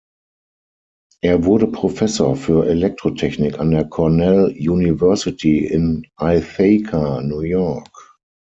[1.21, 8.17] Er wurde Professor für Elektrotechnik an der Cornell University in Ithaca, New York.